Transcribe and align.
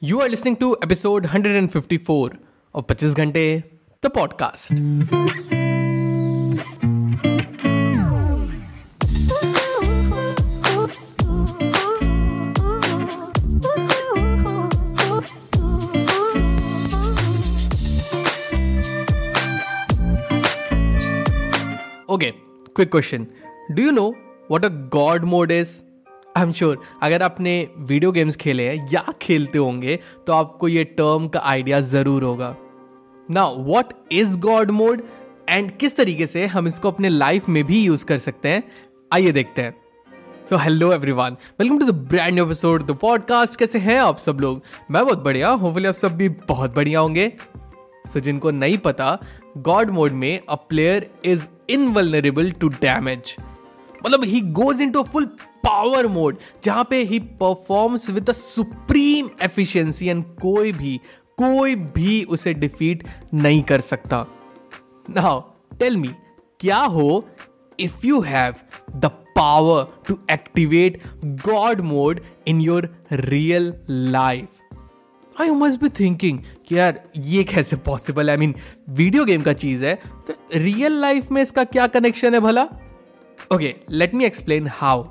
You 0.00 0.20
are 0.20 0.28
listening 0.28 0.54
to 0.58 0.76
episode 0.80 1.24
154 1.24 2.30
of 2.72 2.86
25 2.86 3.16
Ghante, 3.16 3.64
the 4.00 4.08
podcast. 4.08 4.70
Okay, 22.08 22.36
quick 22.72 22.92
question. 22.92 23.32
Do 23.74 23.82
you 23.82 23.90
know 23.90 24.16
what 24.46 24.64
a 24.64 24.70
god 24.70 25.24
mode 25.24 25.50
is? 25.50 25.82
I 26.38 26.44
am 26.44 26.52
sure 26.52 26.82
अगर 27.02 27.22
आपने 27.22 27.52
video 27.78 28.10
games 28.12 28.36
खेले 28.36 28.68
हैं 28.68 28.88
या 28.92 29.04
खेलते 29.22 29.58
होंगे 29.58 29.98
तो 30.26 30.32
आपको 30.32 30.68
ये 30.68 30.84
टर्म 30.84 31.26
का 31.28 31.40
आइडिया 31.40 31.80
ज़रूर 31.80 32.22
होगा। 32.22 32.54
ना 33.30 33.44
what 33.44 33.92
is 34.12 34.38
god 34.38 34.70
mode 34.70 35.02
and 35.48 35.70
किस 35.76 35.96
तरीके 35.96 36.26
से 36.26 36.46
हम 36.46 36.68
इसको 36.68 36.90
अपने 36.90 37.08
लाइफ 37.08 37.48
में 37.48 37.62
भी 37.64 37.82
यूज़ 37.82 38.04
कर 38.06 38.18
सकते 38.18 38.48
हैं? 38.48 38.62
आइए 39.12 39.32
देखते 39.32 39.62
हैं। 39.62 39.74
So 40.50 40.56
hello 40.56 40.92
everyone 40.92 41.36
welcome 41.58 41.78
to 41.78 41.86
the 41.86 41.94
brand 42.10 42.38
episode 42.38 42.86
the 42.86 42.96
podcast 43.00 43.58
कैसे 43.58 43.78
हैं 43.78 43.98
आप 43.98 44.18
सब 44.18 44.40
लोग? 44.40 44.62
मैं 44.90 45.04
बहुत 45.04 45.24
बढ़िया 45.24 45.48
होपफुली 45.50 45.88
आप 45.88 45.94
सब 45.94 46.16
भी 46.16 46.28
बहुत 46.28 46.74
बढ़िया 46.74 47.00
होंगे। 47.00 47.32
सो 48.06 48.20
जिनको 48.20 48.50
नहीं 48.52 48.78
पता 48.78 49.16
गॉड 49.58 49.90
मोड 49.90 50.12
में 50.12 50.40
a 50.48 50.54
player 50.54 51.10
is 51.24 51.48
invulnerable 51.70 52.50
to 52.50 52.68
damage 52.68 53.36
मतलब 54.04 54.24
he 54.24 54.40
goes 54.54 54.80
into 54.90 55.02
full 55.02 55.24
power 55.64 56.06
mode 56.06 56.36
जहाँ 56.64 56.86
पे 56.90 57.02
he 57.02 57.18
performs 57.18 58.10
with 58.10 58.32
supreme 58.32 59.28
efficiency 59.42 60.08
and 60.08 60.24
कोई 60.24 60.72
भी 60.72 61.00
कोई 61.38 61.74
भी 61.74 62.22
उसे 62.24 62.54
डिफीट 62.54 63.04
नहीं 63.34 63.62
कर 63.62 63.80
सकता। 63.80 64.26
नाउ 65.10 65.40
टेल 65.78 65.96
मी 65.96 66.10
क्या 66.60 66.78
हो 66.78 67.24
if 67.80 68.06
you 68.06 68.20
have 68.20 68.54
the 68.90 69.10
power 69.36 69.86
to 70.08 70.18
activate 70.30 71.02
god 71.24 71.80
mode 71.80 72.20
in 72.46 72.60
your 72.60 72.88
real 73.12 73.74
life 73.90 74.48
I 75.40 75.50
must 75.50 75.80
be 75.80 75.88
thinking 75.88 76.38
यार 76.72 77.00
ये 77.16 77.44
कैसे 77.44 77.76
पॉसिबल 77.76 78.30
है 78.30 78.36
आई 78.36 78.36
मीन 78.36 78.54
वीडियो 78.88 79.24
गेम 79.24 79.42
का 79.42 79.52
चीज़ 79.52 79.84
है 79.84 79.94
तो 80.26 80.34
रियल 80.54 80.92
लाइफ 80.92 81.30
में 81.30 81.42
इसका 81.42 81.64
क्या 81.64 81.86
कनेक्शन 81.86 82.34
है 82.34 82.40
भला 82.40 82.68
okay 83.54 83.74
let 83.90 84.14
me 84.14 84.24
explain 84.24 84.68
how 84.72 85.04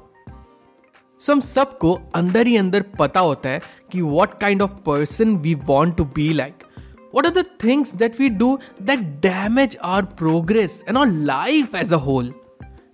so 1.20 1.34
हम 1.34 1.40
सबको 1.40 2.00
अंदर 2.16 2.48
ही 2.48 2.58
अंदर 2.58 2.82
पता 2.82 3.20
होता 3.20 3.50
है 3.50 3.62
कि 3.92 4.02
what 4.02 4.40
kind 4.40 4.62
of 4.62 4.72
person 4.72 5.36
we 5.36 5.56
want 5.56 5.98
to 5.98 6.04
be 6.04 6.34
like 6.34 6.54
what 7.16 7.26
are 7.26 7.34
the 7.34 7.46
things 7.64 7.96
that 7.96 8.20
we 8.20 8.30
do 8.30 8.60
that 8.82 9.00
damage 9.00 9.78
our 9.84 10.04
progress 10.04 10.84
and 10.90 10.98
our 10.98 11.08
life 11.08 11.76
as 11.76 11.94
a 11.94 11.98
whole 11.98 12.34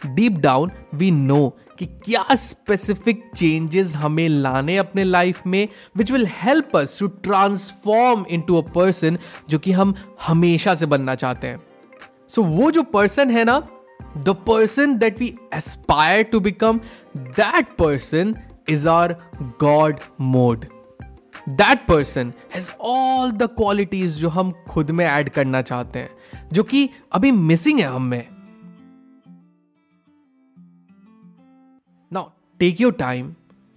deep 0.05 0.31
down 0.31 0.71
we 0.94 1.11
know 1.11 1.57
कि 1.79 1.85
क्या 1.85 2.35
स्पेसिफिक 2.35 3.31
चेंजेस 3.35 3.95
हमें 3.95 4.29
लाने 4.29 4.77
अपने 4.77 5.03
life 5.03 5.41
में 5.47 5.67
which 5.97 6.11
will 6.11 6.27
help 6.31 6.77
us 6.77 6.97
to 6.99 7.07
transform 7.07 8.25
into 8.41 8.61
a 8.61 8.71
person 8.73 9.17
जो 9.49 9.59
कि 9.59 9.71
हम 9.71 9.95
हमेशा 10.27 10.75
से 10.75 10.85
बनना 10.85 11.16
चाहते 11.16 11.47
हैं। 11.47 11.63
सो 12.29 12.41
so, 12.41 12.47
वो 12.47 12.71
जो 12.71 12.83
पर्सन 12.83 13.29
है 13.29 13.44
ना 13.44 13.67
the 14.16 14.36
person 14.36 15.00
that 15.00 15.17
we 15.19 15.38
aspire 15.52 16.23
to 16.25 16.39
become, 16.39 16.81
that 17.36 17.78
person 17.78 18.39
is 18.67 18.86
our 18.88 19.17
God 19.58 20.02
mode. 20.17 20.69
That 21.50 21.80
person 21.88 22.31
has 22.53 22.69
all 22.81 23.31
the 23.31 23.44
qualities 23.56 24.17
जो 24.19 24.30
हम 24.30 24.52
खुद 24.69 24.91
में 24.91 25.06
ऐड 25.06 25.30
करना 25.30 25.61
चाहते 25.61 26.00
हैं 26.00 26.50
जो 26.53 26.64
कि 26.64 26.89
अभी 27.14 27.31
मिसिंग 27.31 27.80
है 27.80 27.86
हम 27.86 28.02
में. 28.02 28.28
Now 32.12 32.30
take 32.59 32.81
your 32.81 32.94
time 32.94 33.34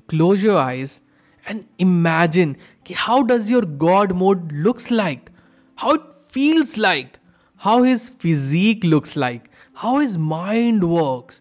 close 0.09 0.45
your 0.45 0.57
eyes 0.57 1.01
and 1.45 1.63
imagine 1.81 2.55
कि 2.87 2.95
how 2.95 3.23
does 3.23 3.51
your 3.51 3.65
god 3.79 4.13
mode 4.13 4.53
looks 4.53 4.91
like 4.93 5.31
how 5.79 5.95
it 5.95 6.01
feels 6.33 6.79
like 6.79 7.17
how 7.61 7.83
his 7.85 8.11
physique 8.21 8.85
looks 8.85 9.17
like 9.17 9.49
how 9.77 9.99
his 9.99 10.17
mind 10.17 10.85
works, 10.85 11.41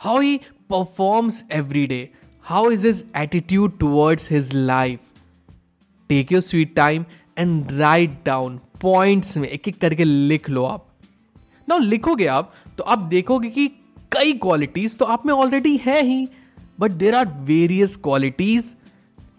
how 0.00 0.20
he 0.20 0.40
performs 0.68 1.42
every 1.50 1.86
day, 1.86 2.10
how 2.44 2.70
is 2.70 2.82
his 2.82 3.04
attitude 3.14 3.78
towards 3.80 4.28
his 4.28 4.52
life. 4.52 5.00
Take 6.10 6.30
your 6.30 6.42
sweet 6.42 6.76
time 6.76 7.06
and 7.36 7.72
write 7.80 8.14
down 8.28 8.58
points 8.80 9.36
में 9.36 9.48
एक 9.48 9.68
एक 9.68 9.78
करके 9.80 10.04
लिख 10.04 10.48
लो 10.50 10.64
आप। 10.64 10.86
ना 11.68 11.76
लिखोगे 11.76 12.26
आप 12.26 12.52
तो 12.78 12.84
आप 12.84 12.98
देखोगे 12.98 13.48
कि 13.50 13.66
कई 14.12 14.32
क्वालिटीज 14.32 14.96
तो 14.96 15.04
आप 15.04 15.26
में 15.26 15.34
ऑलरेडी 15.34 15.76
है 15.76 16.02
ही 16.04 16.28
but 16.80 16.90
there 16.90 17.14
are 17.14 17.26
various 17.44 17.96
qualities 17.96 18.74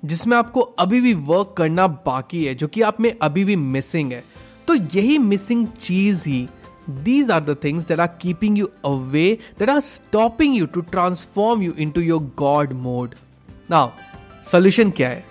जिसमें 0.05 0.37
आपको 0.37 0.61
अभी 0.61 1.01
भी 1.01 1.13
वर्क 1.13 1.53
करना 1.57 1.87
बाकी 1.87 2.45
है 2.45 2.55
जो 2.55 2.67
कि 2.67 2.81
आप 2.81 2.99
में 3.01 3.13
अभी 3.21 3.43
भी 3.45 3.55
मिसिंग 3.55 4.11
है। 4.11 4.23
तो 4.67 4.75
यही 4.75 5.17
मिसिंग 5.17 5.67
चीज़ 5.67 6.29
ही 6.29 6.47
these 7.03 7.31
are 7.31 7.43
the 7.43 7.55
things 7.63 7.87
that 7.87 7.99
are 7.99 8.07
keeping 8.21 8.57
you 8.57 8.69
away 8.85 9.27
that 9.59 9.69
are 9.69 9.79
stopping 9.79 10.55
you 10.55 10.65
to 10.65 10.81
transform 10.91 11.61
you 11.63 11.73
into 11.91 12.01
your 12.01 12.31
god 12.37 12.73
mode 12.81 13.15
ना 13.71 13.85
सोल्यूशन 14.51 14.91
क्या 14.91 15.09
है 15.09 15.25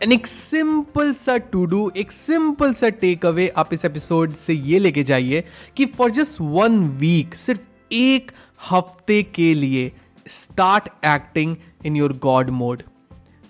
एन 0.00 0.12
एक 0.12 0.26
सिंपल 0.26 1.12
सा 1.14 1.36
टू 1.52 1.64
डू 1.64 1.90
एक 1.96 2.12
सिंपल 2.12 2.72
सा 2.74 2.88
टेक 3.02 3.26
अवे 3.26 3.48
आप 3.56 3.72
इस 3.72 3.84
एपिसोड 3.84 4.34
से 4.36 4.54
ये 4.54 4.78
लेके 4.78 5.02
जाइए 5.02 5.44
कि 5.76 5.86
फॉर 5.86 6.10
जस्ट 6.10 6.40
वन 6.40 6.78
वीक 6.98 7.34
सिर्फ़ 7.34 7.94
एक 7.94 8.32
हफ़्ते 8.70 9.22
के 9.22 9.52
लिए 9.54 9.90
start 10.28 10.88
acting 11.06 11.56
in 11.86 11.96
your 11.96 12.12
god 12.22 12.50
mode 12.50 12.82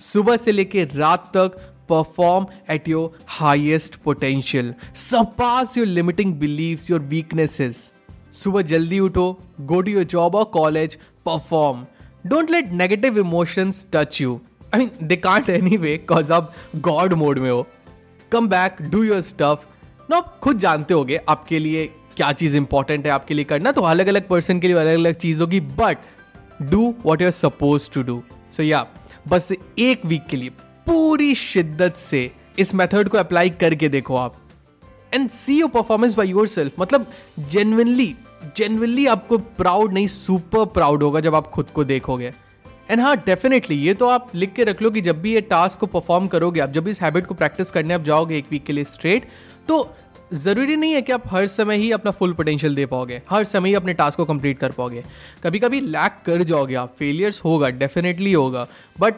सुबह 0.00 0.36
से 0.36 0.52
लेकर 0.52 0.94
रात 0.94 1.30
तक 1.36 1.58
perform 1.90 2.46
at 2.68 2.88
your 2.90 3.04
highest 3.40 3.98
potential. 4.04 4.72
Surpass 5.00 5.76
your 5.78 5.86
limiting 5.90 6.32
beliefs, 6.40 6.88
your 6.90 7.00
weaknesses. 7.12 7.84
सुबह 8.32 8.62
जल्दी 8.62 8.98
उठो 9.00 9.24
गो 9.60 9.80
टू 9.80 9.90
योर 9.90 10.04
जॉब 10.04 10.34
और 10.34 10.44
college 10.54 10.94
perform 11.26 11.84
don't 12.26 12.50
let 12.50 12.72
negative 12.72 13.18
emotions 13.18 13.86
touch 13.92 14.20
you 14.20 14.40
I 14.74 14.80
mean 14.80 15.06
they 15.08 15.16
can't 15.16 15.48
anyway 15.76 15.96
cause 16.08 16.32
आप 16.32 16.52
गॉड 16.76 17.12
मोड 17.12 17.38
में 17.38 17.50
हो. 17.50 17.66
Come 18.32 18.48
back 18.48 18.82
do 18.90 19.02
your 19.02 19.20
stuff 19.20 19.64
no 20.10 20.16
आप 20.16 20.38
खुद 20.42 20.58
जानते 20.58 20.94
होगे 20.94 21.20
आपके 21.28 21.58
लिए 21.58 21.86
क्या 22.16 22.32
चीज़ 22.32 22.56
इंपॉर्टेंट 22.56 23.06
है 23.06 23.12
आपके 23.12 23.34
लिए 23.34 23.44
करना 23.44 23.72
तो 23.72 23.82
अलग 23.82 24.06
अलग 24.06 24.28
पर्सन 24.28 24.60
के 24.60 24.66
लिए 24.66 24.76
अलग 24.76 24.94
अलग 24.94 25.14
चीज़ 25.14 25.40
होगी 25.40 25.60
but 25.80 25.98
do 26.62 26.94
what 27.04 27.22
you 27.22 27.28
are 27.28 27.32
suppose 27.32 27.90
to 27.94 28.02
do 28.02 28.22
so 28.56 28.62
या 28.62 28.86
बस 29.28 29.52
एक 29.78 30.04
वीक 30.06 30.26
के 30.26 30.36
लिए। 30.36 30.50
पूरी 30.86 31.34
शिद्दत 31.34 31.96
से 31.96 32.30
इस 32.58 32.74
मेथड 32.74 33.08
को 33.08 33.18
अप्लाई 33.18 33.50
करके 33.52 33.88
देखो 33.88 34.16
आप। 34.16 34.36
And 35.14 35.28
see 35.30 35.58
your 35.58 35.70
performance 35.70 36.14
by 36.14 36.28
yourself 36.48 36.80
मतलब 36.80 37.06
जेनविनली 37.50 38.14
जेनविनली 38.56 39.06
आपको 39.06 39.38
प्राउड 39.38 39.92
नहीं 39.92 40.06
सुपर 40.06 40.64
प्राउड 40.74 41.02
होगा 41.02 41.20
जब 41.20 41.34
आप 41.34 41.46
खुद 41.46 41.70
को 41.70 41.84
देखोगे। 41.84 42.32
एंड 42.90 43.00
हाँ 43.00 43.16
डेफिनेटली 43.16 43.76
ये 43.76 43.94
तो 43.94 44.08
आप 44.08 44.30
लिख 44.34 44.52
के 44.54 44.64
रख 44.64 44.82
लो 44.82 44.90
कि 44.90 45.00
जब 45.00 45.20
भी 45.20 45.32
ये 45.34 45.40
टास्क 45.42 45.80
को 45.80 45.86
परफॉर्म 45.88 46.26
करोगे, 46.26 46.60
आप 46.60 46.70
जब 46.70 46.84
भी 46.84 46.90
इस 46.90 47.00
हैबिट 47.02 47.26
को 47.26 47.34
प्रैक्टिस 47.34 47.70
करने, 47.70 47.94
आप 47.94 48.02
जाओगे 48.02 48.38
एक 48.38 48.46
वीक 48.50 48.64
के 48.64 48.72
लिए 48.72 48.84
स्ट्रेट 48.84 49.26
तो 49.68 49.94
ज़रूरी 50.34 50.76
नहीं 50.76 50.92
है 50.92 51.00
कि 51.02 51.12
आप 51.12 51.22
हर 51.28 51.46
समय 51.46 51.76
ही 51.76 51.90
अपना 51.92 52.10
फुल 52.10 52.32
पोटेंशियल 52.32 52.74
दे 52.74 52.86
पाओगे, 52.86 53.20
हर 53.30 53.44
समय 53.44 53.68
ही 53.68 53.74
अपने 53.74 53.92
टास्क 53.94 54.16
को 54.16 54.24
कंप्लीट 54.24 54.58
कर 54.58 54.72
पाओगे। 54.72 55.04
कभी 55.44 55.58
कभी 55.58 55.80
लैक 55.80 56.22
कर 56.26 56.42
जाओगे 56.42 56.74
आप 56.74 56.94
फेलियर्स 56.98 57.40
होगा 57.44 57.68
डेफिनेटली 57.72 58.32
होगा 58.32 58.66
but 59.00 59.14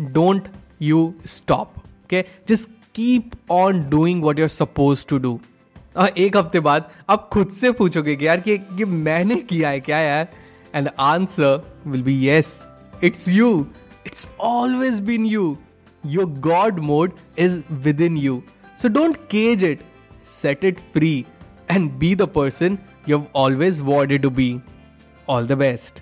don't 0.00 0.48
you 0.87 0.99
stop 1.35 1.77
okay 2.05 2.23
just 2.51 2.69
keep 2.99 3.35
on 3.59 3.81
doing 3.95 4.21
what 4.27 4.41
you're 4.41 4.55
supposed 4.57 5.09
to 5.13 5.23
do 5.27 5.37
एक 6.17 6.35
हफ्ते 6.37 6.59
बाद 6.59 6.89
आप 7.09 7.27
खुद 7.33 7.49
से 7.51 7.71
पूछोगे 7.79 8.15
कि 8.15 8.27
यार 8.27 8.39
कि 8.39 8.51
ये 8.79 8.85
मैंने 8.85 9.35
किया 9.49 9.69
है 9.69 9.79
क्या 9.79 9.97
यार 9.99 10.27
and 10.75 10.89
answer 10.99 11.65
will 11.87 12.03
be 12.03 12.15
yes 12.27 12.59
it's 13.03 13.27
you 13.29 13.49
it's 14.07 14.27
always 14.49 14.99
been 15.09 15.25
you 15.25 15.57
your 16.05 16.25
god 16.47 16.79
mode 16.89 17.13
is 17.39 17.63
within 18.01 18.17
you 18.17 18.41
so 18.81 18.89
don't 18.89 19.17
cage 19.31 19.63
it 19.63 19.83
set 20.29 20.63
it 20.63 20.79
free 20.93 21.25
and 21.67 21.97
be 21.99 22.13
the 22.13 22.27
person 22.27 22.79
you've 23.05 23.27
always 23.33 23.81
wanted 23.81 24.21
to 24.21 24.29
be. 24.29 24.61
All 25.27 25.43
the 25.43 25.55
best. 25.55 26.01